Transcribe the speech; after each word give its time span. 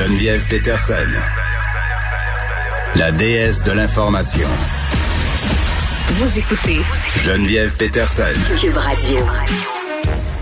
Geneviève 0.00 0.42
Peterson, 0.48 0.94
la 2.96 3.12
déesse 3.12 3.62
de 3.64 3.72
l'information. 3.72 4.48
Vous 6.12 6.38
écoutez 6.38 6.80
Geneviève 7.22 7.76
Peterson. 7.76 8.22
Cube 8.58 8.78
Radio. 8.78 9.18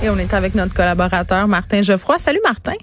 Et 0.01 0.11
on 0.11 0.19
est 0.19 0.33
avec 0.33 0.55
notre 0.55 0.75
collaborateur 0.75 1.49
Martin 1.49 1.83
Geoffroy. 1.83 2.19
Salut 2.19 2.39
Martin. 2.45 2.77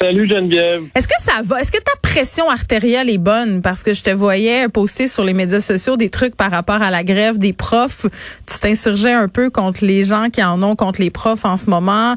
Salut 0.00 0.28
Geneviève. 0.28 0.84
Est-ce 0.94 1.08
que 1.08 1.14
ça 1.18 1.40
va? 1.42 1.58
Est-ce 1.58 1.72
que 1.72 1.82
ta 1.82 1.92
pression 2.02 2.48
artérielle 2.50 3.08
est 3.08 3.18
bonne? 3.18 3.62
Parce 3.62 3.82
que 3.82 3.94
je 3.94 4.02
te 4.02 4.10
voyais 4.10 4.68
poster 4.68 5.06
sur 5.06 5.24
les 5.24 5.32
médias 5.32 5.60
sociaux 5.60 5.96
des 5.96 6.10
trucs 6.10 6.36
par 6.36 6.50
rapport 6.50 6.82
à 6.82 6.90
la 6.90 7.02
grève 7.02 7.38
des 7.38 7.52
profs. 7.52 8.06
Tu 8.46 8.60
t'insurgeais 8.60 9.12
un 9.12 9.28
peu 9.28 9.48
contre 9.48 9.84
les 9.84 10.04
gens 10.04 10.28
qui 10.30 10.42
en 10.42 10.62
ont 10.62 10.76
contre 10.76 11.00
les 11.00 11.10
profs 11.10 11.44
en 11.44 11.56
ce 11.56 11.70
moment 11.70 12.14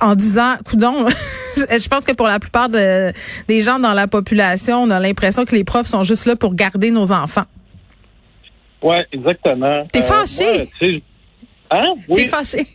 en 0.00 0.14
disant, 0.16 0.54
coudon, 0.64 1.06
je 1.56 1.88
pense 1.88 2.04
que 2.04 2.12
pour 2.12 2.26
la 2.26 2.40
plupart 2.40 2.68
de, 2.68 3.12
des 3.46 3.60
gens 3.60 3.78
dans 3.78 3.92
la 3.92 4.08
population, 4.08 4.82
on 4.82 4.90
a 4.90 4.98
l'impression 4.98 5.44
que 5.44 5.54
les 5.54 5.64
profs 5.64 5.86
sont 5.86 6.02
juste 6.02 6.26
là 6.26 6.34
pour 6.34 6.54
garder 6.54 6.90
nos 6.90 7.12
enfants. 7.12 7.44
Oui, 8.82 8.96
exactement. 9.12 9.86
T'es 9.92 10.02
fâché? 10.02 10.68
Euh, 10.82 10.98
hein? 11.70 11.94
Oui. 12.08 12.22
T'es 12.22 12.28
fâché? 12.28 12.66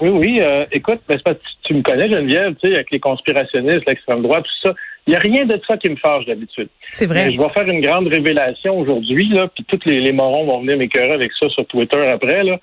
Oui, 0.00 0.10
oui. 0.10 0.38
Euh, 0.40 0.64
écoute, 0.72 1.00
ben, 1.08 1.18
parce 1.24 1.36
que 1.36 1.42
tu 1.64 1.74
me 1.74 1.82
connais, 1.82 2.10
Geneviève, 2.10 2.54
tu 2.54 2.68
sais, 2.68 2.74
avec 2.74 2.90
les 2.90 3.00
conspirationnistes, 3.00 3.86
l'extrême 3.86 4.22
droite, 4.22 4.44
tout 4.44 4.68
ça. 4.68 4.74
Il 5.06 5.10
n'y 5.10 5.16
a 5.16 5.20
rien 5.20 5.44
de 5.44 5.60
ça 5.66 5.76
qui 5.76 5.90
me 5.90 5.96
fâche 5.96 6.26
d'habitude. 6.26 6.68
C'est 6.90 7.06
vrai. 7.06 7.32
je 7.32 7.38
vais 7.38 7.48
faire 7.50 7.66
une 7.66 7.80
grande 7.80 8.08
révélation 8.08 8.78
aujourd'hui, 8.78 9.28
là, 9.28 9.48
puis 9.48 9.64
tous 9.64 9.80
les, 9.86 10.00
les 10.00 10.12
morons 10.12 10.44
vont 10.44 10.60
venir 10.60 10.78
m'écœurer 10.78 11.12
avec 11.12 11.32
ça 11.38 11.48
sur 11.50 11.66
Twitter 11.66 12.06
après, 12.06 12.44
là. 12.44 12.58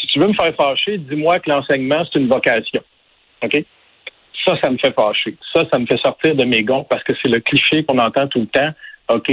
Si 0.00 0.06
tu 0.08 0.18
veux 0.18 0.28
me 0.28 0.34
faire 0.34 0.54
fâcher, 0.54 0.98
dis-moi 0.98 1.40
que 1.40 1.50
l'enseignement, 1.50 2.04
c'est 2.10 2.18
une 2.18 2.28
vocation. 2.28 2.82
OK? 3.42 3.64
Ça, 4.44 4.56
ça 4.62 4.70
me 4.70 4.78
fait 4.78 4.94
fâcher. 4.94 5.36
Ça, 5.52 5.64
ça 5.70 5.78
me 5.78 5.86
fait 5.86 5.98
sortir 5.98 6.34
de 6.34 6.44
mes 6.44 6.62
gonds 6.62 6.84
parce 6.88 7.02
que 7.04 7.12
c'est 7.20 7.28
le 7.28 7.40
cliché 7.40 7.84
qu'on 7.84 7.98
entend 7.98 8.26
tout 8.28 8.40
le 8.40 8.46
temps. 8.46 8.70
OK? 9.14 9.30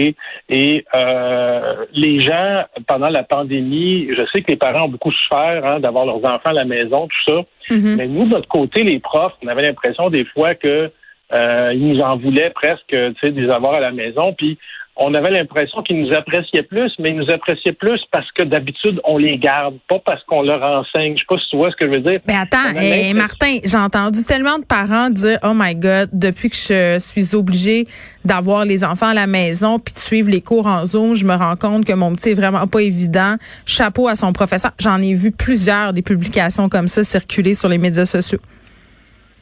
Et 0.49 0.85
euh, 0.95 1.85
les 1.93 2.19
gens, 2.19 2.63
pendant 2.87 3.09
la 3.09 3.23
pandémie, 3.23 4.07
je 4.15 4.23
sais 4.31 4.41
que 4.41 4.51
les 4.51 4.57
parents 4.57 4.85
ont 4.85 4.89
beaucoup 4.89 5.11
souffert 5.11 5.65
hein, 5.65 5.79
d'avoir 5.79 6.05
leurs 6.05 6.23
enfants 6.25 6.49
à 6.49 6.53
la 6.53 6.65
maison, 6.65 7.07
tout 7.07 7.31
ça. 7.31 7.73
Mm-hmm. 7.75 7.95
Mais 7.95 8.07
nous, 8.07 8.25
de 8.25 8.29
notre 8.29 8.47
côté, 8.47 8.83
les 8.83 8.99
profs, 8.99 9.33
on 9.43 9.47
avait 9.47 9.63
l'impression 9.63 10.09
des 10.09 10.25
fois 10.25 10.55
que 10.55 10.91
euh, 11.33 11.71
ils 11.73 11.87
nous 11.87 12.01
en 12.01 12.17
voulaient 12.17 12.51
presque, 12.51 12.87
tu 12.89 13.13
sais, 13.21 13.31
des 13.31 13.49
avoirs 13.49 13.75
à 13.75 13.79
la 13.79 13.91
maison. 13.91 14.33
Puis 14.37 14.57
on 14.99 15.13
avait 15.13 15.29
l'impression 15.29 15.83
qu'ils 15.83 16.01
nous 16.01 16.13
appréciaient 16.13 16.63
plus, 16.63 16.91
mais 16.99 17.09
ils 17.11 17.17
nous 17.17 17.29
appréciaient 17.29 17.73
plus 17.73 18.01
parce 18.11 18.31
que 18.31 18.43
d'habitude, 18.43 18.99
on 19.03 19.17
les 19.17 19.37
garde, 19.37 19.75
pas 19.87 19.99
parce 20.03 20.23
qu'on 20.23 20.41
leur 20.41 20.63
enseigne. 20.63 21.13
Je 21.15 21.19
sais 21.19 21.25
pas 21.27 21.37
si 21.37 21.47
tu 21.49 21.57
vois 21.57 21.69
ce 21.71 21.75
que 21.75 21.85
je 21.85 21.91
veux 21.91 22.11
dire. 22.11 22.19
Mais 22.27 22.35
attends, 22.35 22.75
hey, 22.75 23.13
Martin, 23.13 23.59
j'ai 23.63 23.77
entendu 23.77 24.23
tellement 24.25 24.57
de 24.57 24.65
parents 24.65 25.09
dire, 25.09 25.37
oh 25.43 25.53
my 25.53 25.75
God, 25.75 26.09
depuis 26.13 26.49
que 26.49 26.55
je 26.55 26.97
suis 26.99 27.35
obligée 27.35 27.87
d'avoir 28.25 28.65
les 28.65 28.83
enfants 28.83 29.09
à 29.09 29.13
la 29.13 29.27
maison 29.27 29.79
puis 29.79 29.93
de 29.93 29.99
suivre 29.99 30.29
les 30.29 30.41
cours 30.41 30.65
en 30.65 30.85
Zoom, 30.85 31.15
je 31.15 31.25
me 31.25 31.35
rends 31.35 31.55
compte 31.55 31.85
que 31.85 31.93
mon 31.93 32.13
petit 32.13 32.31
est 32.31 32.33
vraiment 32.35 32.65
pas 32.65 32.81
évident. 32.81 33.35
Chapeau 33.65 34.07
à 34.07 34.15
son 34.15 34.33
professeur. 34.33 34.71
J'en 34.79 34.99
ai 35.01 35.13
vu 35.13 35.31
plusieurs 35.31 35.93
des 35.93 36.01
publications 36.01 36.69
comme 36.69 36.87
ça 36.87 37.03
circuler 37.03 37.53
sur 37.53 37.69
les 37.69 37.77
médias 37.77 38.05
sociaux. 38.05 38.39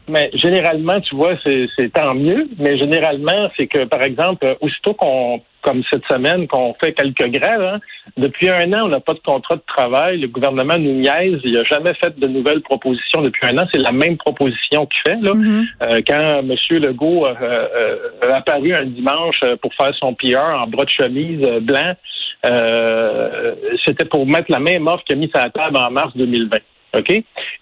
Mais 0.08 0.30
généralement, 0.34 1.02
tu 1.02 1.16
vois, 1.16 1.34
c'est 1.44 1.94
tant 1.94 2.14
mieux. 2.14 2.48
Mais 2.60 2.78
généralement, 2.78 3.50
c'est 3.58 3.68
que, 3.68 3.86
par 3.86 4.04
exemple, 4.04 4.56
aussitôt 4.62 4.94
qu'on, 4.94 5.42
comme 5.62 5.84
cette 5.90 6.06
semaine, 6.06 6.48
qu'on 6.48 6.76
fait 6.76 6.94
quelques 6.94 7.28
grèves, 7.32 7.62
hein, 7.62 7.80
depuis 8.18 8.50
un 8.50 8.72
an, 8.74 8.86
on 8.86 8.90
n'a 8.90 9.00
pas 9.00 9.14
de 9.14 9.20
contrat 9.20 9.56
de 9.56 9.64
travail. 9.66 10.20
Le 10.20 10.28
gouvernement 10.28 10.78
nous 10.78 10.94
niaise. 10.94 11.40
Il 11.44 11.54
n'a 11.54 11.64
jamais 11.64 11.94
fait 11.96 12.18
de 12.20 12.28
nouvelles 12.28 12.62
propositions 12.62 13.22
depuis 13.22 13.48
un 13.48 13.58
an. 13.58 13.68
C'est 13.72 13.80
la 13.80 13.92
même 13.92 14.18
proposition 14.18 14.86
qu'il 14.86 15.02
fait. 15.02 15.20
Là. 15.22 15.32
Euh, 15.82 16.02
quand 16.08 16.40
M. 16.40 16.56
Legault 16.70 17.26
euh, 17.26 17.34
euh, 17.42 17.98
a 18.30 18.38
apparu 18.38 18.76
un 18.76 18.86
dimanche 18.86 19.44
pour 19.62 19.74
faire 19.74 19.94
son 19.96 20.14
PR 20.14 20.62
en 20.62 20.68
bras 20.68 20.86
de 20.86 20.90
chemise 20.90 21.42
blanc, 21.62 21.94
c'était 23.86 24.06
pour 24.06 24.28
mettre 24.28 24.52
la 24.52 24.60
même 24.60 24.88
offre 24.88 25.04
qu'il 25.04 25.16
a 25.16 25.20
mis 25.20 25.30
sur 25.30 25.40
la 25.40 25.50
table 25.50 25.78
en 25.78 25.90
mars 25.90 26.16
2020. 26.16 26.60
OK? 26.96 27.12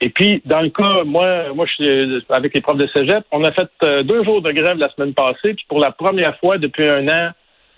Et 0.01 0.09
puis, 0.09 0.41
dans 0.45 0.61
le 0.61 0.69
cas, 0.69 1.03
moi, 1.05 1.53
moi, 1.53 1.65
je 1.65 1.73
suis 1.73 2.25
avec 2.29 2.53
les 2.53 2.61
profs 2.61 2.77
de 2.77 2.87
cégep, 2.87 3.23
on 3.31 3.43
a 3.43 3.51
fait 3.51 3.69
euh, 3.83 4.03
deux 4.03 4.23
jours 4.23 4.41
de 4.41 4.51
grève 4.51 4.77
la 4.77 4.89
semaine 4.89 5.13
passée, 5.13 5.53
puis 5.53 5.65
pour 5.67 5.79
la 5.79 5.91
première 5.91 6.37
fois 6.39 6.57
depuis 6.57 6.89
un 6.89 7.07
an, 7.07 7.31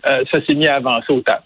euh, 0.07 0.23
ça 0.31 0.39
s'est 0.45 0.55
mis 0.55 0.67
à 0.67 0.75
avancer 0.75 1.11
au 1.11 1.21
table. 1.21 1.43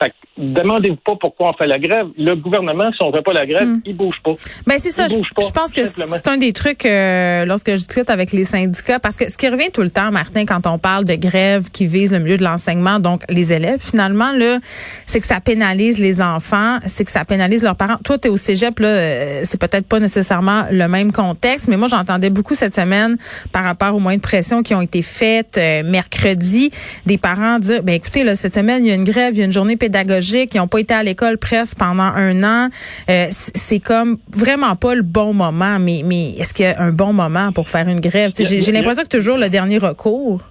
Fait 0.00 0.12
demandez-vous 0.38 0.96
pas 1.04 1.16
pourquoi 1.20 1.50
on 1.50 1.52
fait 1.54 1.66
la 1.66 1.78
grève. 1.78 2.06
Le 2.16 2.36
gouvernement, 2.36 2.90
si 2.92 3.02
on 3.02 3.12
fait 3.12 3.22
pas 3.22 3.32
la 3.32 3.46
grève, 3.46 3.66
hmm. 3.66 3.82
il 3.84 3.96
bouge 3.96 4.16
pas. 4.22 4.34
Ben 4.66 4.76
c'est 4.78 4.90
ça. 4.90 5.08
Je, 5.08 5.16
pense 5.52 5.74
que 5.74 5.84
c'est 5.84 6.28
un 6.28 6.36
des 6.36 6.52
trucs 6.52 6.86
euh, 6.86 7.44
lorsque 7.44 7.70
je 7.70 7.76
discute 7.76 8.08
avec 8.10 8.32
les 8.32 8.44
syndicats, 8.44 9.00
parce 9.00 9.16
que 9.16 9.28
ce 9.28 9.36
qui 9.36 9.48
revient 9.48 9.70
tout 9.72 9.82
le 9.82 9.90
temps, 9.90 10.10
Martin, 10.12 10.44
quand 10.46 10.66
on 10.66 10.78
parle 10.78 11.04
de 11.04 11.14
grève 11.14 11.70
qui 11.70 11.86
vise 11.86 12.12
le 12.12 12.20
milieu 12.20 12.36
de 12.36 12.44
l'enseignement, 12.44 13.00
donc 13.00 13.22
les 13.28 13.52
élèves, 13.52 13.80
finalement 13.80 14.32
là, 14.32 14.58
c'est 15.06 15.20
que 15.20 15.26
ça 15.26 15.40
pénalise 15.40 15.98
les 15.98 16.22
enfants, 16.22 16.78
c'est 16.86 17.04
que 17.04 17.10
ça 17.10 17.24
pénalise 17.24 17.64
leurs 17.64 17.76
parents. 17.76 17.98
Toi, 18.04 18.18
t'es 18.18 18.28
au 18.28 18.36
cégep 18.36 18.78
là, 18.78 18.88
euh, 18.88 19.40
c'est 19.42 19.60
peut-être 19.60 19.86
pas 19.86 19.98
nécessairement 19.98 20.66
le 20.70 20.86
même 20.86 21.12
contexte, 21.12 21.68
mais 21.68 21.76
moi 21.76 21.88
j'entendais 21.88 22.30
beaucoup 22.30 22.54
cette 22.54 22.74
semaine 22.74 23.16
par 23.50 23.64
rapport 23.64 23.94
aux 23.94 24.00
moyens 24.00 24.22
de 24.22 24.26
pression 24.26 24.62
qui 24.62 24.74
ont 24.74 24.82
été 24.82 25.02
faites 25.02 25.58
euh, 25.58 25.82
mercredi, 25.82 26.70
des 27.06 27.18
parents 27.18 27.58
dire, 27.58 27.82
ben 27.82 27.94
écoutez 27.94 28.22
là, 28.22 28.36
cette 28.36 28.54
semaine 28.54 28.84
il 28.84 28.88
y 28.88 28.92
a 28.92 28.94
une 28.94 29.04
grève, 29.04 29.34
il 29.34 29.38
y 29.38 29.42
a 29.42 29.44
une 29.44 29.52
journée 29.52 29.76
pédagogiques, 29.88 30.50
qui 30.50 30.58
n'ont 30.58 30.68
pas 30.68 30.80
été 30.80 30.94
à 30.94 31.02
l'école 31.02 31.38
presque 31.38 31.78
pendant 31.78 32.02
un 32.02 32.42
an. 32.44 32.68
Euh, 33.10 33.26
c'est 33.30 33.80
comme 33.80 34.18
vraiment 34.34 34.76
pas 34.76 34.94
le 34.94 35.02
bon 35.02 35.32
moment. 35.32 35.78
Mais, 35.78 36.02
mais 36.04 36.30
est-ce 36.32 36.54
qu'il 36.54 36.66
y 36.66 36.68
a 36.68 36.80
un 36.80 36.92
bon 36.92 37.12
moment 37.12 37.52
pour 37.52 37.68
faire 37.68 37.88
une 37.88 38.00
grève? 38.00 38.32
J'ai 38.38 38.72
l'impression 38.72 39.02
que 39.02 39.08
toujours 39.08 39.38
le 39.38 39.48
dernier 39.48 39.78
recours. 39.78 40.42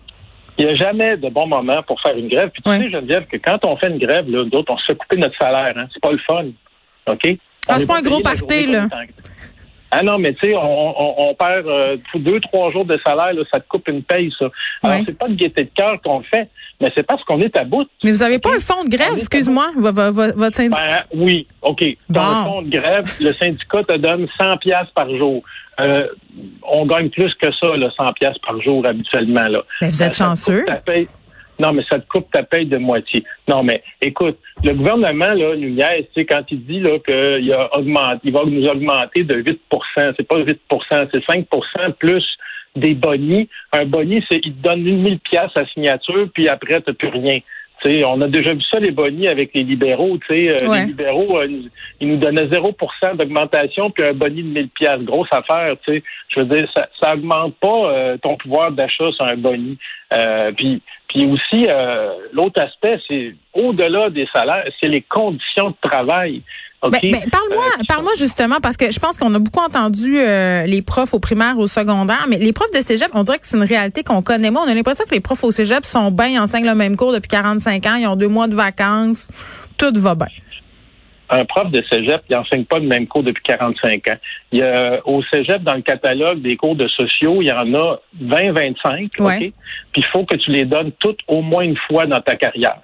Il 0.57 0.65
n'y 0.65 0.71
a 0.71 0.75
jamais 0.75 1.17
de 1.17 1.29
bon 1.29 1.45
moment 1.47 1.83
pour 1.83 2.01
faire 2.01 2.17
une 2.17 2.27
grève. 2.27 2.49
Puis 2.51 2.63
tu 2.63 2.71
sais, 2.71 2.89
Geneviève, 2.89 3.25
que 3.31 3.37
quand 3.37 3.63
on 3.63 3.77
fait 3.77 3.89
une 3.89 3.99
grève, 3.99 4.25
d'autres, 4.25 4.73
on 4.73 4.77
se 4.77 4.85
fait 4.87 4.95
couper 4.95 5.17
notre 5.17 5.37
salaire. 5.37 5.73
Hein. 5.77 5.85
C'est 5.93 6.01
pas 6.01 6.11
le 6.11 6.19
fun. 6.25 6.45
OK? 7.11 7.37
Ah, 7.69 7.75
c'est 7.77 7.85
pas 7.85 7.99
un 7.99 8.01
gros 8.01 8.21
party, 8.21 8.65
là. 8.65 8.87
Ah 9.91 10.03
non, 10.03 10.17
mais 10.17 10.33
tu 10.33 10.47
sais, 10.47 10.53
on, 10.55 11.33
perd 11.39 11.65
euh, 11.67 11.97
deux, 12.15 12.39
trois 12.41 12.71
jours 12.71 12.85
de 12.85 12.99
salaire, 13.05 13.33
là, 13.33 13.41
ça 13.51 13.59
te 13.59 13.67
coupe 13.67 13.87
une 13.87 14.03
paye, 14.03 14.33
ça. 14.37 14.47
Alors, 14.83 14.99
c'est 15.05 15.17
pas 15.17 15.29
de 15.29 15.35
gaieté 15.35 15.63
de 15.63 15.69
cœur 15.75 16.01
qu'on 16.03 16.21
fait, 16.23 16.49
mais 16.81 16.91
c'est 16.95 17.03
parce 17.03 17.23
qu'on 17.23 17.39
est 17.39 17.55
à 17.55 17.63
bout. 17.63 17.87
Mais 18.03 18.11
vous 18.11 18.23
avez 18.23 18.39
pas 18.39 18.55
un 18.55 18.59
fonds 18.59 18.83
de 18.83 18.89
grève, 18.89 19.13
excuse-moi, 19.15 19.71
votre 19.75 20.53
syndicat? 20.53 21.05
Ben, 21.13 21.19
oui, 21.21 21.47
OK. 21.61 21.83
Dans 22.09 22.21
un 22.21 22.43
fonds 22.45 22.61
de 22.63 22.69
grève, 22.69 23.05
le 23.21 23.31
syndicat 23.31 23.83
te 23.83 23.97
donne 23.97 24.27
100 24.37 24.57
pièces 24.57 24.89
par 24.93 25.09
jour. 25.15 25.41
Euh, 25.79 26.07
on 26.63 26.85
gagne 26.85 27.09
plus 27.09 27.33
que 27.35 27.51
ça, 27.53 27.75
là, 27.77 27.89
100 27.95 28.13
pièces 28.13 28.37
par 28.45 28.59
jour 28.61 28.85
habituellement. 28.87 29.47
Là. 29.47 29.63
Mais 29.81 29.87
ben, 29.87 29.89
vous 29.91 30.03
êtes 30.03 30.11
euh, 30.11 30.25
chanceux. 30.25 30.65
Non, 31.59 31.73
mais 31.73 31.84
ça 31.90 32.00
te 32.00 32.07
coupe 32.07 32.29
ta 32.31 32.44
paye 32.44 32.66
de 32.66 32.78
moitié. 32.78 33.23
Non, 33.47 33.63
mais 33.63 33.81
écoute, 34.01 34.38
le 34.63 34.73
gouvernement, 34.73 35.34
là, 35.34 35.56
nous 35.56 35.78
sais, 36.13 36.25
quand 36.25 36.44
il 36.51 36.63
dit 36.66 36.79
là 36.79 37.00
qu'il 37.00 37.51
a 37.53 37.75
augmenté, 37.78 38.19
il 38.25 38.34
va 38.34 38.44
nous 38.45 38.68
augmenter 38.68 39.23
de 39.23 39.41
8% 39.41 39.57
c'est 40.18 40.28
pas 40.28 40.40
8% 40.40 41.07
c'est 41.12 41.25
5% 41.25 41.94
plus 41.94 42.25
des 42.75 42.94
bonnies. 42.94 43.50
Un 43.73 43.85
boni, 43.85 44.23
c'est 44.29 44.40
il 44.44 44.53
te 44.53 44.62
donne 44.62 44.85
une 44.85 45.01
mille 45.01 45.19
pièces 45.19 45.56
à 45.56 45.66
signature, 45.66 46.29
puis 46.34 46.47
après, 46.47 46.81
tu 46.81 46.94
plus 46.94 47.09
rien. 47.09 47.40
sais, 47.84 48.03
on 48.06 48.22
a 48.22 48.28
déjà 48.28 48.53
vu 48.53 48.62
ça, 48.69 48.79
les 48.79 48.91
bonnies, 48.91 49.28
avec 49.28 49.53
les 49.53 49.63
libéraux. 49.63 50.18
sais, 50.28 50.50
euh, 50.50 50.75
Les 50.75 50.85
libéraux, 50.85 51.39
euh, 51.39 51.47
ils 52.00 52.07
nous 52.07 52.18
donnaient 52.18 52.47
0% 52.47 53.16
d'augmentation, 53.16 53.89
puis 53.91 54.03
un 54.03 54.13
boni 54.13 54.44
de 54.44 54.50
1000 54.50 54.69
pièces 54.69 55.01
Grosse 55.01 55.29
affaire. 55.31 55.75
sais. 55.85 56.03
Je 56.29 56.39
veux 56.39 56.56
dire, 56.56 56.69
ça 56.75 56.88
ça 57.01 57.13
augmente 57.16 57.56
pas 57.56 57.91
euh, 57.91 58.18
ton 58.18 58.38
pouvoir 58.38 58.72
d'achat 58.72 59.12
sur 59.12 59.25
un 59.25 59.38
boni. 59.38 59.78
puis 60.56 60.81
puis 61.07 61.25
aussi, 61.25 61.66
euh, 61.68 62.12
l'autre 62.34 62.62
aspect, 62.62 63.00
c'est 63.07 63.34
au-delà 63.53 64.09
des 64.09 64.28
salaires, 64.34 64.66
c'est 64.79 64.90
les 64.90 65.01
conditions 65.01 65.69
de 65.69 65.90
travail. 65.90 66.41
Ben, 66.84 66.91
ben, 67.01 67.19
parle-moi, 67.31 67.66
euh, 67.66 67.84
parle-moi 67.88 68.12
justement 68.19 68.57
parce 68.62 68.78
que 68.78 68.91
je 68.91 69.00
pense 69.00 69.18
qu'on 69.18 69.34
a 69.34 69.40
beaucoup 69.40 69.62
entendu 69.62 70.19
euh, 70.19 70.66
les 70.66 70.84
profs 70.84 71.16
au 71.16 71.19
primaire, 71.19 71.57
au 71.57 71.66
secondaire, 71.66 72.25
mais 72.30 72.38
les 72.38 72.54
profs 72.54 72.69
de 72.71 72.81
cégep, 72.81 73.09
on 73.13 73.24
dirait 73.24 73.39
que 73.39 73.48
c'est 73.48 73.57
une 73.57 73.63
réalité 73.63 74.04
qu'on 74.04 74.21
connaît 74.21 74.51
moins. 74.51 74.63
On 74.63 74.69
a 74.69 74.75
l'impression 74.75 75.06
que 75.06 75.15
les 75.15 75.19
profs 75.19 75.44
au 75.44 75.50
cégep 75.50 75.86
sont 75.86 76.12
bien, 76.12 76.27
ils 76.27 76.39
enseignent 76.39 76.68
le 76.68 76.75
même 76.75 76.95
cours 76.95 77.13
depuis 77.13 77.30
45 77.30 77.86
ans, 77.88 77.95
ils 77.95 78.06
ont 78.06 78.15
deux 78.15 78.27
mois 78.27 78.48
de 78.48 78.53
vacances, 78.53 79.27
tout 79.77 79.92
va 79.95 80.13
bien 80.13 80.27
un 81.29 81.45
prof 81.45 81.71
de 81.71 81.83
cégep, 81.89 82.21
il 82.29 82.35
n'enseigne 82.35 82.65
pas 82.65 82.79
le 82.79 82.88
même 82.88 83.07
cours 83.07 83.24
depuis 83.24 83.44
45 83.44 84.07
ans. 84.09 84.18
Il 84.51 84.59
y 84.59 84.63
a, 84.63 85.01
au 85.06 85.21
cégep, 85.24 85.63
dans 85.63 85.75
le 85.75 85.81
catalogue 85.81 86.41
des 86.41 86.56
cours 86.56 86.75
de 86.75 86.88
sociaux, 86.88 87.41
il 87.41 87.47
y 87.47 87.51
en 87.51 87.74
a 87.74 88.00
20, 88.21 88.51
25, 88.51 89.09
Puis 89.12 89.53
il 89.95 90.06
faut 90.06 90.25
que 90.25 90.35
tu 90.35 90.51
les 90.51 90.65
donnes 90.65 90.91
toutes 91.00 91.19
au 91.27 91.41
moins 91.41 91.63
une 91.63 91.77
fois 91.88 92.06
dans 92.06 92.21
ta 92.21 92.35
carrière. 92.35 92.79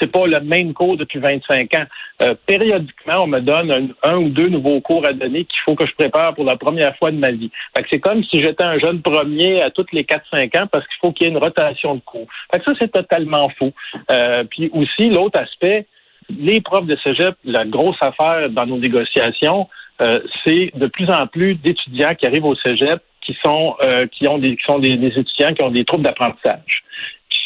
C'est 0.00 0.12
pas 0.12 0.26
le 0.26 0.40
même 0.40 0.74
cours 0.74 0.96
depuis 0.96 1.18
25 1.18 1.74
ans. 1.74 1.84
Euh, 2.22 2.34
périodiquement, 2.46 3.22
on 3.22 3.26
me 3.26 3.40
donne 3.40 3.94
un, 4.02 4.16
ou 4.16 4.28
deux 4.28 4.48
nouveaux 4.48 4.80
cours 4.80 5.06
à 5.06 5.12
donner 5.12 5.44
qu'il 5.44 5.60
faut 5.64 5.74
que 5.74 5.86
je 5.86 5.94
prépare 5.94 6.34
pour 6.34 6.44
la 6.44 6.56
première 6.56 6.94
fois 6.98 7.10
de 7.10 7.16
ma 7.16 7.30
vie. 7.30 7.50
c'est 7.90 8.00
comme 8.00 8.22
si 8.24 8.42
j'étais 8.42 8.62
un 8.62 8.78
jeune 8.78 9.00
premier 9.00 9.62
à 9.62 9.70
toutes 9.70 9.92
les 9.92 10.02
4-5 10.02 10.60
ans 10.60 10.66
parce 10.70 10.86
qu'il 10.86 10.96
faut 11.00 11.12
qu'il 11.12 11.26
y 11.26 11.30
ait 11.30 11.32
une 11.32 11.38
rotation 11.38 11.94
de 11.94 12.00
cours. 12.00 12.26
Fait 12.52 12.62
ça, 12.66 12.72
c'est 12.78 12.92
totalement 12.92 13.48
faux. 13.58 13.72
Euh, 14.12 14.44
puis 14.44 14.70
aussi, 14.74 15.08
l'autre 15.08 15.38
aspect, 15.38 15.86
les 16.30 16.60
profs 16.60 16.86
de 16.86 16.96
cégep, 16.96 17.34
la 17.44 17.64
grosse 17.64 17.96
affaire 18.00 18.50
dans 18.50 18.66
nos 18.66 18.78
négociations, 18.78 19.68
euh, 20.02 20.20
c'est 20.44 20.72
de 20.74 20.86
plus 20.86 21.08
en 21.10 21.26
plus 21.26 21.54
d'étudiants 21.54 22.14
qui 22.14 22.26
arrivent 22.26 22.44
au 22.44 22.56
cégep 22.56 23.00
qui 23.20 23.36
sont 23.44 23.76
euh, 23.82 24.06
qui 24.06 24.28
ont 24.28 24.38
des 24.38 24.56
qui 24.56 24.64
sont 24.64 24.78
des, 24.78 24.92
étudiants 24.92 25.54
qui 25.54 25.62
ont 25.62 25.70
des 25.70 25.84
troubles 25.84 26.04
d'apprentissage. 26.04 26.84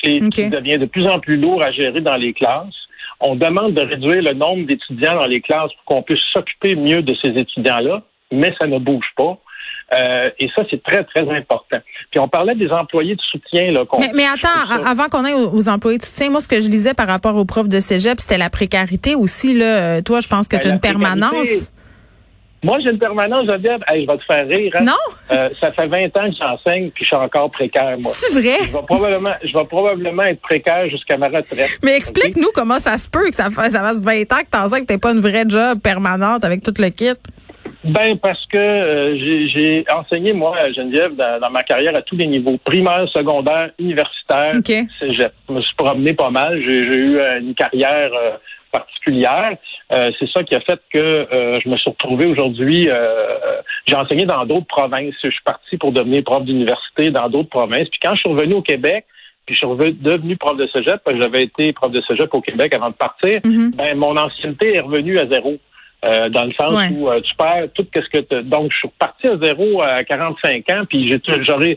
C'est 0.03 0.21
qui 0.31 0.49
devient 0.49 0.79
de 0.79 0.87
plus 0.87 1.07
en 1.07 1.19
plus 1.19 1.37
lourd 1.37 1.63
à 1.65 1.73
gérer 1.73 2.01
dans 2.01 2.17
les 2.17 2.33
classes. 2.33 2.75
On 3.21 3.35
demande 3.35 3.75
de 3.75 3.83
réduire 3.83 4.23
le 4.23 4.33
nombre 4.33 4.67
d'étudiants 4.67 5.17
dans 5.21 5.27
les 5.27 5.41
classes 5.41 5.73
pour 5.75 5.85
qu'on 5.85 6.03
puisse 6.03 6.23
s'occuper 6.33 6.77
mieux 6.77 7.03
de 7.03 7.15
ces 7.23 7.31
étudiants-là, 7.31 8.03
mais 8.31 8.55
ça 8.61 8.69
ne 8.69 8.79
bouge 8.79 9.11
pas. 9.17 9.39
Euh, 9.93 10.31
et 10.39 10.49
ça, 10.55 10.63
c'est 10.71 10.83
très, 10.83 11.03
très 11.05 11.23
important. 11.31 11.79
Puis 12.11 12.21
on 12.21 12.29
parlait 12.29 12.55
des 12.55 12.71
employés 12.71 13.15
de 13.15 13.21
soutien. 13.23 13.71
Là, 13.73 13.85
mais, 13.99 14.11
mais, 14.15 14.27
attends, 14.27 14.85
avant 14.85 15.09
qu'on 15.09 15.25
aille 15.25 15.35
aux, 15.35 15.69
employés 15.69 15.99
de 15.99 16.05
soutien, 16.05 16.31
moi, 16.31 16.41
ce 16.41 16.49
que 16.49 16.61
je 16.61 16.69
lisais 16.69 16.95
par 16.95 17.07
rapport 17.07 17.37
aux 17.37 17.47
profs 17.47 17.69
de 17.69 17.81
cégep, 17.81 18.21
c'était 18.21 18.39
la 18.39 18.51
précarité 18.51 19.15
aussi. 19.15 19.55
Là. 19.55 19.65
Euh, 19.65 20.03
toi, 20.03 20.21
je 20.21 20.29
pense 20.29 20.47
que 20.47 20.57
ben, 20.57 20.63
tu 20.63 20.69
as 20.69 20.73
une 20.73 20.81
permanence. 20.81 21.73
Moi, 22.63 22.79
j'ai 22.83 22.91
une 22.91 22.99
permanence, 22.99 23.47
je 23.47 23.53
vais 23.53 23.79
je 24.01 24.07
vais 24.07 24.19
te 24.19 24.25
faire 24.25 24.49
rire. 24.49 24.73
Hein. 24.79 24.85
Non? 24.85 24.93
Euh, 25.31 25.49
ça 25.61 25.71
fait 25.71 25.87
20 25.87 26.07
ans 26.17 26.29
que 26.29 26.37
j'enseigne, 26.37 26.91
puis 26.91 27.05
je 27.05 27.07
suis 27.07 27.17
encore 27.17 27.51
précaire, 27.51 27.97
moi. 28.03 28.13
C'est 28.13 28.33
vrai? 28.33 28.59
Je 28.65 28.73
vais 28.73 28.83
probablement, 28.83 29.35
je 29.45 29.57
vais 29.57 29.65
probablement 29.65 30.25
être 30.25 30.41
précaire 30.41 30.89
jusqu'à 30.91 31.17
ma 31.17 31.29
retraite. 31.29 31.79
Mais 31.85 31.97
explique-nous 31.97 32.51
comment 32.53 32.81
ça 32.81 32.99
se 32.99 33.09
peut 33.09 33.29
que 33.31 33.37
ça, 33.37 33.51
fasse, 33.51 33.73
ça 33.73 33.81
fasse 33.81 34.01
20 34.01 34.33
ans 34.33 34.41
que 34.41 34.51
t'enseignes, 34.51 34.83
que 34.83 34.87
t'es 34.87 34.99
pas 34.99 35.13
une 35.13 35.21
vraie 35.21 35.45
job 35.49 35.79
permanente 35.81 36.45
avec 36.45 36.65
tout 36.65 36.75
le 36.79 36.89
kit. 36.89 37.15
Ben 37.85 38.19
parce 38.19 38.45
que 38.47 38.59
euh, 38.59 39.49
j'ai 39.55 39.85
enseigné 39.95 40.33
moi 40.33 40.57
à 40.57 40.73
Geneviève 40.73 41.15
dans, 41.15 41.51
ma 41.51 41.63
carrière 41.63 41.95
à 41.95 42.03
tous 42.03 42.17
les 42.17 42.27
niveaux 42.27 42.59
primaire, 42.65 43.09
secondaire, 43.09 43.71
universitaire, 43.79 44.55
cégep. 44.99 45.33
Je 45.49 45.55
me 45.55 45.61
suis 45.61 45.75
promené 45.77 46.13
pas 46.13 46.31
mal. 46.31 46.61
J'ai 46.61 46.77
eu 46.77 47.19
euh, 47.19 47.41
une 47.41 47.55
carrière 47.55 48.11
euh, 48.15 48.33
particulière. 48.73 49.57
c'est 49.91 50.29
ça 50.31 50.43
qui 50.43 50.55
a 50.55 50.61
fait 50.61 50.81
que 50.93 51.27
je 51.65 51.69
me 51.69 51.77
suis 51.79 51.89
retrouvé 51.89 52.27
aujourd'hui. 52.27 52.87
j'ai 53.87 53.95
enseigné 53.95 54.27
dans 54.27 54.45
d'autres 54.45 54.67
provinces. 54.67 55.15
Je 55.23 55.31
suis 55.31 55.43
parti 55.43 55.79
pour 55.79 55.93
devenir 55.93 56.23
prof 56.23 56.45
d'université 56.45 57.11
dans 57.11 57.31
d'autres 57.31 57.49
provinces. 57.49 57.89
Puis 57.89 57.99
quand 58.03 58.15
je 58.15 58.21
suis 58.21 58.29
revenu 58.29 58.55
au 58.55 58.63
Québec, 58.63 59.07
puis 59.47 59.57
je 59.57 59.67
suis 59.67 59.95
devenu 59.95 60.37
prof 60.37 60.59
de 60.59 60.67
cégep, 60.67 61.01
parce 61.03 61.17
que 61.17 61.23
j'avais 61.23 61.45
été 61.45 61.73
prof 61.73 61.91
de 61.91 62.03
cégep 62.03 62.35
au 62.35 62.43
Québec 62.43 62.75
avant 62.75 62.91
de 62.91 62.95
partir, 62.95 63.41
mm-hmm. 63.41 63.75
ben 63.75 63.97
mon 63.97 64.15
ancienneté 64.19 64.75
est 64.75 64.81
revenue 64.81 65.19
à 65.19 65.27
zéro. 65.27 65.57
Euh, 66.05 66.29
dans 66.29 66.45
le 66.45 66.53
sens 66.53 66.91
où 66.93 67.11
euh, 67.11 67.21
tu 67.21 67.35
perds 67.35 67.69
tout 67.75 67.85
ce 67.93 68.09
que 68.09 68.19
tu... 68.19 68.43
Donc, 68.45 68.71
je 68.71 68.79
suis 68.79 68.89
reparti 68.89 69.27
à 69.27 69.37
zéro 69.37 69.83
à 69.83 70.05
45 70.05 70.71
ans, 70.71 70.85
puis 70.89 71.21
j'aurais 71.43 71.77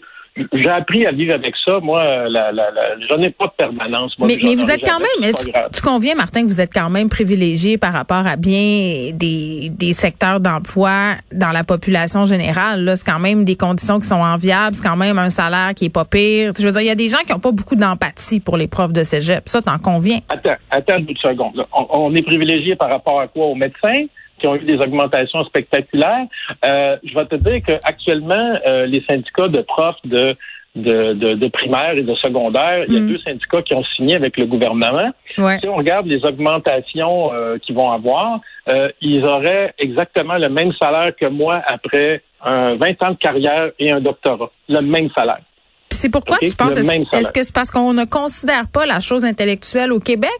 j'ai 0.54 0.70
appris 0.70 1.06
à 1.06 1.12
vivre 1.12 1.34
avec 1.34 1.54
ça. 1.66 1.80
Moi, 1.82 2.02
la, 2.30 2.52
la, 2.52 2.72
la, 2.72 2.82
j'en 3.10 3.22
ai 3.22 3.30
pas 3.32 3.48
de 3.48 3.52
permanence. 3.58 4.16
mais, 4.20 4.38
mais 4.42 4.56
vous 4.56 4.70
êtes 4.72 4.84
quand 4.84 5.00
même, 5.00 5.34
tu, 5.74 5.82
conviens, 5.82 6.16
Martin, 6.16 6.44
que 6.44 6.48
vous 6.48 6.62
êtes 6.62 6.74
quand 6.74 6.90
même 6.90 7.10
privilégié 7.10 7.78
par 7.78 7.92
rapport 7.94 8.26
à 8.26 8.38
bien 8.38 9.12
des, 9.14 9.70
des 9.70 9.94
secteurs 9.94 10.40
d'emploi 10.40 11.16
dans 11.34 11.52
la 11.52 11.64
population 11.64 12.26
générale. 12.26 12.84
Là, 12.84 12.96
c'est 12.96 13.06
quand 13.06 13.20
même 13.20 13.44
des 13.44 13.56
conditions 13.56 14.00
qui 14.00 14.08
sont 14.08 14.22
enviables. 14.22 14.76
C'est 14.76 14.88
quand 14.88 14.98
même 14.98 15.20
un 15.20 15.30
salaire 15.30 15.74
qui 15.76 15.86
est 15.86 15.90
pas 15.90 16.06
pire. 16.06 16.52
Je 16.58 16.66
veux 16.66 16.72
dire, 16.72 16.82
il 16.82 16.88
y 16.88 16.92
a 16.92 16.96
des 16.96 17.10
gens 17.10 17.20
qui 17.26 17.34
ont 17.34 17.40
pas 17.40 17.52
beaucoup 17.52 17.76
d'empathie 17.76 18.40
pour 18.40 18.58
les 18.58 18.68
profs 18.68 18.94
de 18.94 19.04
cégep. 19.04 19.50
Ça, 19.50 19.62
t'en 19.62 19.80
conviens? 19.80 20.20
Attends, 20.30 20.56
attends 20.70 20.98
une 20.98 21.18
seconde. 21.18 21.66
On, 21.74 21.88
on 21.90 22.16
est 22.16 22.24
privilégié 22.24 22.76
par 22.76 22.90
rapport 22.90 23.20
à 23.20 23.28
quoi? 23.28 23.48
Aux 23.48 23.56
médecins? 23.56 24.06
Qui 24.42 24.48
ont 24.48 24.56
eu 24.56 24.66
des 24.66 24.80
augmentations 24.80 25.44
spectaculaires. 25.46 26.26
Euh, 26.66 26.98
je 27.04 27.14
vais 27.14 27.26
te 27.26 27.36
dire 27.36 27.62
qu'actuellement, 27.66 28.60
euh, 28.68 28.86
les 28.88 29.04
syndicats 29.08 29.48
de 29.48 29.62
profs 29.62 30.02
de 30.04 30.36
de, 30.76 31.36
de, 31.36 31.48
primaire 31.50 31.98
et 31.98 32.02
de 32.02 32.16
secondaire, 32.16 32.86
il 32.88 32.94
y 32.94 32.98
a 32.98 33.02
mm. 33.02 33.08
deux 33.08 33.20
syndicats 33.20 33.62
qui 33.62 33.74
ont 33.74 33.84
signé 33.96 34.16
avec 34.16 34.38
le 34.38 34.46
gouvernement. 34.46 35.12
Si 35.36 35.68
on 35.68 35.76
regarde 35.76 36.08
les 36.08 36.24
augmentations 36.24 37.34
euh, 37.34 37.58
qu'ils 37.58 37.76
vont 37.76 37.92
avoir, 37.92 38.40
euh, 38.70 38.90
ils 39.02 39.26
auraient 39.26 39.74
exactement 39.78 40.38
le 40.38 40.50
même 40.50 40.72
salaire 40.82 41.14
que 41.20 41.26
moi 41.26 41.62
après 41.66 42.24
un 42.44 42.76
20 42.76 43.04
ans 43.04 43.12
de 43.12 43.18
carrière 43.18 43.72
et 43.80 43.92
un 43.92 44.00
doctorat. 44.00 44.50
Le 44.70 44.80
même 44.80 45.10
salaire. 45.16 45.42
C'est 45.90 46.10
pourquoi 46.10 46.38
tu 46.38 46.56
penses, 46.56 46.78
est-ce 46.78 47.34
que 47.34 47.44
c'est 47.44 47.54
parce 47.54 47.70
qu'on 47.70 47.94
ne 47.94 48.06
considère 48.06 48.64
pas 48.72 48.86
la 48.86 49.02
chose 49.02 49.26
intellectuelle 49.26 49.92
au 49.92 50.00
Québec? 50.00 50.40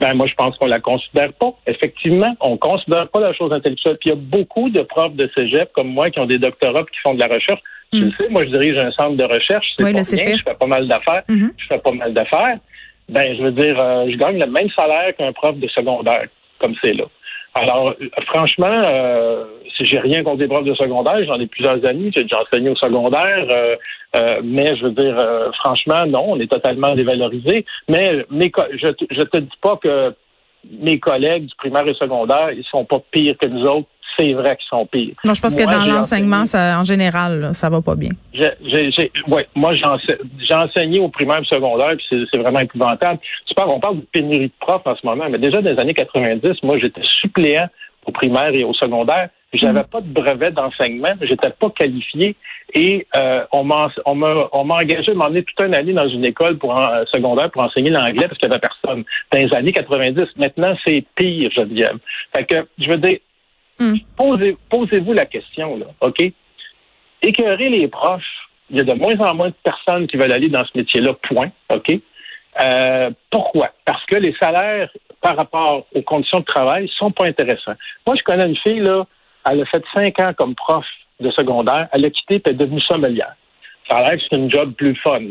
Ben 0.00 0.14
moi, 0.14 0.26
je 0.26 0.34
pense 0.34 0.56
qu'on 0.58 0.66
la 0.66 0.80
considère 0.80 1.32
pas. 1.32 1.54
Effectivement, 1.66 2.36
on 2.40 2.56
considère 2.58 3.08
pas 3.08 3.20
la 3.20 3.32
chose 3.32 3.52
intellectuelle. 3.52 3.96
Puis 3.98 4.10
il 4.10 4.12
y 4.12 4.12
a 4.12 4.20
beaucoup 4.20 4.68
de 4.68 4.82
profs 4.82 5.14
de 5.14 5.30
cégep 5.34 5.72
comme 5.72 5.88
moi 5.88 6.10
qui 6.10 6.20
ont 6.20 6.26
des 6.26 6.38
doctorats 6.38 6.82
qui 6.82 6.98
font 7.02 7.14
de 7.14 7.20
la 7.20 7.28
recherche. 7.28 7.60
Tu 7.92 8.04
hmm. 8.04 8.12
sais, 8.18 8.28
moi, 8.28 8.44
je 8.44 8.50
dirige 8.50 8.76
un 8.76 8.90
centre 8.90 9.16
de 9.16 9.24
recherche. 9.24 9.66
C'est 9.76 9.84
pas 9.84 10.02
je 10.02 10.42
fais 10.42 10.54
pas 10.54 10.66
mal 10.66 10.88
d'affaires. 10.88 11.22
Mm-hmm. 11.28 11.50
Je 11.56 11.66
fais 11.66 11.78
pas 11.78 11.92
mal 11.92 12.12
d'affaires. 12.12 12.58
Ben, 13.08 13.36
je 13.36 13.42
veux 13.42 13.52
dire, 13.52 13.80
euh, 13.80 14.06
je 14.10 14.16
gagne 14.16 14.38
le 14.38 14.50
même 14.50 14.68
salaire 14.76 15.14
qu'un 15.16 15.32
prof 15.32 15.56
de 15.56 15.68
secondaire, 15.68 16.26
comme 16.58 16.74
c'est 16.82 16.92
là. 16.92 17.04
Alors, 17.58 17.94
franchement, 18.26 18.66
euh, 18.70 19.44
si 19.76 19.84
j'ai 19.86 19.98
rien 19.98 20.22
contre 20.22 20.40
les 20.40 20.46
profs 20.46 20.64
de 20.64 20.74
secondaire, 20.74 21.24
j'en 21.24 21.40
ai 21.40 21.46
plusieurs 21.46 21.82
amis, 21.86 22.12
j'ai 22.14 22.24
déjà 22.24 22.36
enseigné 22.42 22.68
au 22.68 22.76
secondaire, 22.76 23.46
euh, 23.50 23.76
euh, 24.14 24.40
mais 24.44 24.76
je 24.76 24.84
veux 24.84 24.90
dire, 24.90 25.16
franchement, 25.62 26.04
non, 26.06 26.32
on 26.32 26.40
est 26.40 26.50
totalement 26.50 26.94
dévalorisé. 26.94 27.64
Mais 27.88 28.26
mes 28.30 28.52
je, 28.74 28.88
je 29.10 29.22
te 29.22 29.38
dis 29.38 29.58
pas 29.62 29.78
que 29.78 30.14
mes 30.70 30.98
collègues 30.98 31.46
du 31.46 31.54
primaire 31.56 31.88
et 31.88 31.94
secondaire, 31.94 32.52
ils 32.52 32.64
sont 32.64 32.84
pas 32.84 33.00
pires 33.10 33.38
que 33.38 33.46
nous 33.46 33.64
autres 33.64 33.88
c'est 34.18 34.32
vrai 34.32 34.56
qu'ils 34.56 34.68
sont 34.68 34.86
pires. 34.86 35.14
Non, 35.24 35.34
je 35.34 35.40
pense 35.40 35.54
que 35.54 35.64
dans 35.64 35.84
l'enseignement, 35.84 36.44
en 36.54 36.84
général, 36.84 37.50
ça 37.54 37.68
va 37.68 37.80
pas 37.80 37.94
bien. 37.94 38.10
ouais, 39.28 39.46
moi, 39.54 39.74
j'ai 39.74 40.54
enseigné 40.54 40.98
au 40.98 41.08
primaire 41.08 41.40
et 41.40 41.44
secondaire, 41.44 41.94
puis 41.96 42.26
c'est 42.30 42.38
vraiment 42.38 42.60
épouvantable. 42.60 43.20
Tu 43.46 43.54
parles, 43.54 43.70
on 43.70 43.80
parle 43.80 43.96
de 43.96 44.06
pénurie 44.12 44.48
de 44.48 44.52
profs 44.60 44.86
en 44.86 44.96
ce 44.96 45.06
moment, 45.06 45.26
mais 45.30 45.38
déjà 45.38 45.60
dans 45.60 45.70
les 45.70 45.78
années 45.78 45.94
90, 45.94 46.62
moi, 46.62 46.78
j'étais 46.78 47.02
suppléant 47.20 47.68
au 48.06 48.12
primaire 48.12 48.50
et 48.54 48.64
au 48.64 48.72
secondaire. 48.74 49.28
J'avais 49.52 49.80
mm. 49.80 49.86
pas 49.90 50.00
de 50.00 50.08
brevet 50.08 50.50
d'enseignement, 50.50 51.14
j'étais 51.20 51.50
pas 51.50 51.70
qualifié 51.70 52.36
et 52.74 53.06
euh, 53.16 53.44
on 53.52 53.64
m'a 53.64 53.88
on 54.04 54.14
m'a 54.14 54.74
engagé 54.74 55.12
de 55.12 55.16
m'emmener 55.16 55.44
toute 55.44 55.60
une 55.64 55.74
année 55.74 55.92
dans 55.92 56.08
une 56.08 56.24
école 56.24 56.58
pour 56.58 56.74
secondaire 57.12 57.50
pour 57.50 57.62
enseigner 57.62 57.90
l'anglais 57.90 58.26
parce 58.26 58.38
qu'il 58.38 58.48
y 58.48 58.52
avait 58.52 58.60
personne. 58.60 59.04
Dans 59.30 59.38
les 59.38 59.54
années 59.54 59.72
90, 59.72 60.26
maintenant 60.36 60.76
c'est 60.84 61.04
pire, 61.14 61.50
je 61.54 61.62
dirais. 61.62 61.92
Fait 62.34 62.44
que 62.44 62.66
je 62.78 62.90
veux 62.90 62.98
dire, 62.98 63.18
Hmm. 63.78 63.96
Posez, 64.16 64.56
posez-vous 64.70 65.12
la 65.12 65.26
question, 65.26 65.76
là, 65.76 65.86
OK? 66.00 66.22
Écœurer 67.22 67.68
les 67.68 67.88
proches, 67.88 68.48
il 68.70 68.76
y 68.76 68.80
a 68.80 68.84
de 68.84 68.92
moins 68.92 69.18
en 69.20 69.34
moins 69.34 69.48
de 69.48 69.54
personnes 69.62 70.06
qui 70.06 70.16
veulent 70.16 70.32
aller 70.32 70.48
dans 70.48 70.64
ce 70.64 70.76
métier-là, 70.76 71.14
point, 71.28 71.50
OK? 71.72 71.92
Euh, 72.60 73.10
pourquoi? 73.30 73.70
Parce 73.84 74.04
que 74.06 74.16
les 74.16 74.34
salaires 74.40 74.90
par 75.20 75.36
rapport 75.36 75.86
aux 75.94 76.02
conditions 76.02 76.40
de 76.40 76.44
travail 76.44 76.88
sont 76.96 77.10
pas 77.10 77.26
intéressants. 77.26 77.74
Moi, 78.06 78.16
je 78.16 78.22
connais 78.22 78.46
une 78.46 78.56
fille, 78.56 78.80
là, 78.80 79.06
elle 79.50 79.60
a 79.60 79.66
fait 79.66 79.82
cinq 79.94 80.18
ans 80.20 80.32
comme 80.36 80.54
prof 80.54 80.86
de 81.20 81.30
secondaire, 81.30 81.88
elle 81.92 82.04
a 82.04 82.10
quitté 82.10 82.36
et 82.36 82.50
est 82.50 82.54
devenue 82.54 82.80
sommelière. 82.80 83.34
Ça 83.88 83.98
a 83.98 84.18
c'est 84.18 84.36
une 84.36 84.50
job 84.50 84.72
plus 84.72 84.96
fun 84.96 85.22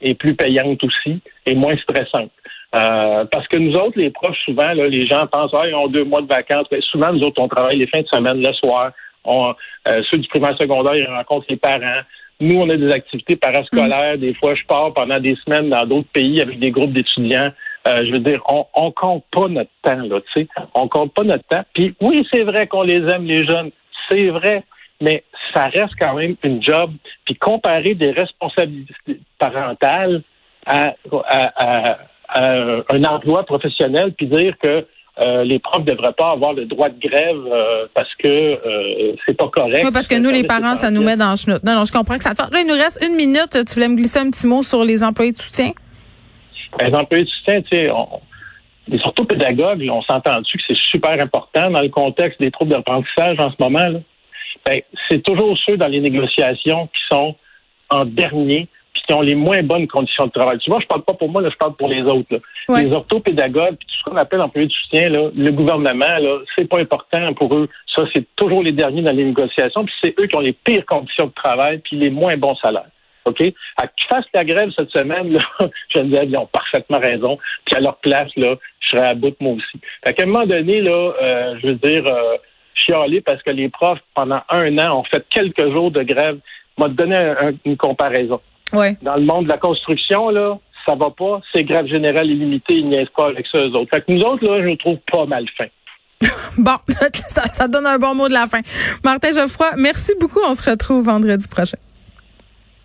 et 0.00 0.14
plus 0.14 0.34
payante 0.34 0.82
aussi 0.84 1.20
et 1.46 1.54
moins 1.54 1.76
stressante. 1.78 2.30
Euh, 2.74 3.24
parce 3.30 3.46
que 3.48 3.56
nous 3.56 3.74
autres, 3.76 3.98
les 3.98 4.10
profs, 4.10 4.36
souvent, 4.44 4.72
là, 4.72 4.88
les 4.88 5.06
gens 5.06 5.26
pensent, 5.30 5.52
ah, 5.54 5.68
ils 5.68 5.74
ont 5.74 5.86
deux 5.86 6.04
mois 6.04 6.22
de 6.22 6.26
vacances. 6.26 6.66
Mais 6.72 6.80
souvent, 6.80 7.12
nous 7.12 7.22
autres, 7.22 7.40
on 7.40 7.48
travaille 7.48 7.78
les 7.78 7.86
fins 7.86 8.02
de 8.02 8.08
semaine, 8.08 8.42
le 8.42 8.52
soir. 8.54 8.90
On, 9.24 9.54
euh, 9.88 10.02
ceux 10.10 10.18
du 10.18 10.28
primaire 10.28 10.56
secondaire, 10.58 10.96
ils 10.96 11.06
rencontrent 11.06 11.46
les 11.48 11.56
parents. 11.56 12.00
Nous, 12.40 12.60
on 12.60 12.68
a 12.68 12.76
des 12.76 12.90
activités 12.90 13.36
parascolaires. 13.36 14.18
Des 14.18 14.34
fois, 14.34 14.54
je 14.54 14.64
pars 14.66 14.92
pendant 14.92 15.20
des 15.20 15.36
semaines 15.44 15.70
dans 15.70 15.86
d'autres 15.86 16.08
pays 16.12 16.40
avec 16.40 16.58
des 16.58 16.72
groupes 16.72 16.92
d'étudiants. 16.92 17.52
Euh, 17.86 18.04
je 18.04 18.10
veux 18.10 18.18
dire, 18.18 18.42
on, 18.48 18.66
on 18.74 18.90
compte 18.90 19.24
pas 19.30 19.46
notre 19.46 19.70
temps, 19.82 20.02
là, 20.02 20.20
tu 20.20 20.40
sais. 20.40 20.48
On 20.74 20.88
compte 20.88 21.14
pas 21.14 21.22
notre 21.22 21.44
temps. 21.44 21.62
Puis 21.74 21.94
oui, 22.00 22.26
c'est 22.32 22.42
vrai 22.42 22.66
qu'on 22.66 22.82
les 22.82 23.08
aime, 23.08 23.24
les 23.24 23.46
jeunes. 23.46 23.70
C'est 24.10 24.30
vrai. 24.30 24.64
Mais 25.00 25.22
ça 25.54 25.66
reste 25.66 25.94
quand 25.98 26.14
même 26.14 26.34
une 26.42 26.62
job. 26.62 26.90
Puis 27.24 27.36
comparer 27.36 27.94
des 27.94 28.10
responsabilités 28.10 29.20
parentales 29.38 30.22
à, 30.66 30.94
à 31.56 31.98
euh, 32.36 32.82
un 32.90 33.04
emploi 33.04 33.44
professionnel 33.44 34.12
puis 34.16 34.26
dire 34.26 34.54
que 34.58 34.86
euh, 35.20 35.44
les 35.44 35.60
profs 35.60 35.84
ne 35.84 35.92
devraient 35.92 36.12
pas 36.12 36.32
avoir 36.32 36.52
le 36.52 36.64
droit 36.64 36.88
de 36.88 36.98
grève 36.98 37.36
euh, 37.46 37.86
parce 37.94 38.12
que 38.16 38.58
c'est 39.24 39.36
pas 39.36 39.48
correct. 39.48 39.84
Oui, 39.84 39.92
parce 39.92 40.08
que 40.08 40.18
nous, 40.18 40.30
les 40.30 40.42
parents, 40.44 40.74
ça 40.74 40.90
nous 40.90 41.02
met 41.02 41.16
dans 41.16 41.30
le 41.30 41.36
chenoute. 41.36 41.62
Non, 41.62 41.74
non, 41.74 41.84
je 41.84 41.92
comprends 41.92 42.16
que 42.16 42.24
ça 42.24 42.34
te 42.34 42.42
fait. 42.42 42.62
il 42.62 42.66
nous 42.66 42.74
reste 42.74 43.04
une 43.08 43.14
minute. 43.14 43.50
Tu 43.52 43.74
voulais 43.74 43.88
me 43.88 43.96
glisser 43.96 44.18
un 44.18 44.30
petit 44.30 44.46
mot 44.46 44.62
sur 44.62 44.84
les 44.84 45.04
employés 45.04 45.32
de 45.32 45.38
soutien? 45.38 45.72
Ben, 46.78 46.88
les 46.88 46.96
employés 46.96 47.24
de 47.24 47.28
soutien, 47.28 47.62
tu 47.62 47.68
sais, 47.68 47.90
on, 47.90 48.20
surtout 48.98 49.24
pédagogues, 49.24 49.86
on 49.88 50.02
s'entend-tu 50.02 50.58
que 50.58 50.64
c'est 50.66 50.78
super 50.90 51.12
important 51.12 51.70
dans 51.70 51.80
le 51.80 51.88
contexte 51.88 52.40
des 52.40 52.50
troubles 52.50 52.72
d'apprentissage 52.72 53.38
en 53.38 53.50
ce 53.50 53.56
moment? 53.60 53.86
Là? 53.86 54.00
Ben, 54.66 54.80
c'est 55.08 55.22
toujours 55.22 55.56
ceux 55.64 55.76
dans 55.76 55.88
les 55.88 56.00
négociations 56.00 56.88
qui 56.88 57.00
sont 57.10 57.36
en 57.90 58.04
dernier 58.04 58.68
qui 59.06 59.12
ont 59.12 59.20
les 59.20 59.34
moins 59.34 59.62
bonnes 59.62 59.86
conditions 59.86 60.26
de 60.26 60.30
travail. 60.30 60.58
Tu 60.58 60.70
vois, 60.70 60.80
je 60.80 60.86
parle 60.86 61.02
pas 61.02 61.14
pour 61.14 61.28
moi, 61.28 61.42
là, 61.42 61.50
je 61.50 61.56
parle 61.56 61.74
pour 61.74 61.88
les 61.88 62.02
autres. 62.02 62.40
Les 62.68 62.92
orthopédagogues, 62.92 63.76
tout 63.76 63.96
ce 63.98 64.10
qu'on 64.10 64.16
appelle 64.16 64.40
employés 64.40 64.68
de 64.68 64.72
soutien, 64.72 65.08
là, 65.08 65.30
le 65.34 65.50
gouvernement, 65.50 66.18
là, 66.18 66.38
c'est 66.56 66.68
pas 66.68 66.78
important 66.78 67.32
pour 67.34 67.54
eux. 67.56 67.68
Ça, 67.94 68.04
c'est 68.14 68.26
toujours 68.36 68.62
les 68.62 68.72
derniers 68.72 69.02
dans 69.02 69.12
les 69.12 69.24
négociations, 69.24 69.84
puis 69.84 69.94
c'est 70.02 70.14
eux 70.18 70.26
qui 70.26 70.36
ont 70.36 70.40
les 70.40 70.52
pires 70.52 70.86
conditions 70.86 71.26
de 71.26 71.32
travail, 71.32 71.78
puis 71.78 71.96
les 71.96 72.10
moins 72.10 72.36
bons 72.36 72.56
salaires. 72.56 72.88
OK? 73.26 73.40
À 73.76 73.86
qu'ils 73.86 74.08
fassent 74.08 74.28
la 74.34 74.44
grève 74.44 74.70
cette 74.76 74.90
semaine, 74.90 75.32
là, 75.32 75.40
je 75.94 76.00
me 76.00 76.04
disais, 76.04 76.26
ils 76.26 76.36
ont 76.36 76.46
parfaitement 76.46 76.98
raison. 76.98 77.38
Puis 77.64 77.76
à 77.76 77.80
leur 77.80 77.96
place, 77.96 78.30
là, 78.36 78.56
je 78.80 78.88
serais 78.88 79.08
à 79.08 79.14
bout 79.14 79.30
de 79.30 79.36
moi 79.40 79.54
aussi. 79.54 79.80
Fait 80.06 80.14
qu'à 80.14 80.24
un 80.24 80.26
moment 80.26 80.46
donné, 80.46 80.80
là, 80.80 81.12
euh, 81.22 81.58
je 81.62 81.68
veux 81.68 81.74
dire, 81.74 82.06
euh, 82.06 82.36
chialer 82.74 83.20
parce 83.20 83.42
que 83.42 83.50
les 83.50 83.68
profs, 83.68 84.00
pendant 84.14 84.40
un 84.48 84.78
an, 84.78 85.00
ont 85.00 85.04
fait 85.04 85.24
quelques 85.30 85.70
jours 85.72 85.90
de 85.90 86.02
grève. 86.02 86.38
M'a 86.76 86.88
donné 86.88 87.34
une 87.64 87.76
comparaison. 87.76 88.40
Ouais. 88.72 88.96
Dans 89.02 89.16
le 89.16 89.24
monde 89.24 89.44
de 89.44 89.50
la 89.50 89.58
construction, 89.58 90.30
là, 90.30 90.58
ça 90.86 90.94
va 90.94 91.10
pas. 91.10 91.40
C'est 91.52 91.64
grève 91.64 91.86
générale 91.86 92.26
illimitée, 92.26 92.74
ils 92.74 92.88
niaisent 92.88 93.08
pas 93.16 93.28
avec 93.28 93.46
ça, 93.46 93.58
eux 93.58 93.72
autres. 93.74 93.90
Fait 93.90 94.00
que 94.02 94.12
nous 94.12 94.22
autres, 94.22 94.44
là, 94.44 94.62
je 94.62 94.68
nous 94.68 94.76
trouve 94.76 94.98
pas 95.10 95.26
mal 95.26 95.44
fin. 95.56 95.66
bon, 96.58 96.76
ça, 97.28 97.44
ça 97.52 97.68
donne 97.68 97.86
un 97.86 97.98
bon 97.98 98.14
mot 98.14 98.28
de 98.28 98.34
la 98.34 98.46
fin. 98.46 98.60
Martin 99.04 99.32
Geoffroy, 99.32 99.70
merci 99.78 100.12
beaucoup. 100.20 100.40
On 100.46 100.54
se 100.54 100.68
retrouve 100.68 101.04
vendredi 101.04 101.46
prochain. 101.48 101.78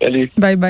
Salut. 0.00 0.30
Bye 0.38 0.56
bye. 0.56 0.68